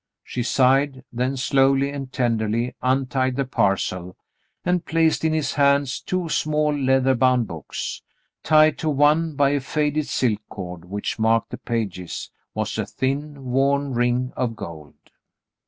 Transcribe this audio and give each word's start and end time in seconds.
She 0.23 0.41
sighed, 0.41 1.03
then 1.13 1.37
slowly 1.37 1.91
and 1.91 2.11
tenderly 2.11 2.73
untied 2.81 3.35
the 3.35 3.45
parcel 3.45 4.15
and 4.65 4.83
placed 4.83 5.23
in 5.23 5.31
his 5.31 5.53
hands 5.53 5.99
two 6.01 6.27
small 6.27 6.75
leather 6.75 7.13
bound 7.13 7.45
books. 7.45 8.01
Tied 8.41 8.79
to 8.79 8.89
one 8.89 9.35
by 9.35 9.51
a 9.51 9.59
faded 9.59 10.07
silk 10.07 10.41
cord 10.49 10.85
which 10.85 11.19
marked 11.19 11.51
the 11.51 11.57
pages 11.59 12.31
was 12.55 12.79
a 12.79 12.85
thin, 12.87 13.45
worn 13.51 13.93
ring 13.93 14.33
of 14.35 14.55
gold. 14.55 14.95